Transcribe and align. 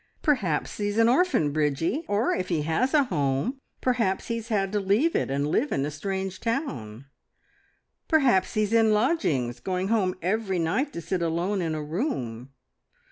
Perhaps 0.23 0.77
he's 0.77 0.97
an 0.97 1.07
orphan, 1.07 1.51
Bridgie; 1.51 2.05
or 2.07 2.33
if 2.33 2.49
he 2.49 2.63
has 2.63 2.95
a 2.95 3.03
home, 3.03 3.59
perhaps 3.81 4.29
he's 4.29 4.47
had 4.47 4.71
to 4.71 4.79
leave 4.79 5.15
it 5.15 5.29
and 5.29 5.45
live 5.47 5.71
in 5.71 5.85
a 5.85 5.91
strange 5.91 6.39
town.... 6.39 7.05
Perhaps 8.07 8.55
he's 8.55 8.73
in 8.73 8.93
lodgings, 8.95 9.59
going 9.59 9.89
home 9.89 10.15
every 10.23 10.57
night 10.57 10.91
to 10.93 11.01
sit 11.01 11.21
alone 11.21 11.61
in 11.61 11.75
a 11.75 11.83
room. 11.83 12.49